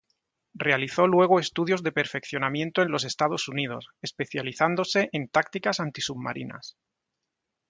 [0.55, 6.75] Realizó luego estudios de perfeccionamiento en los Estados Unidos, especializándose en tácticas antisubmarinas.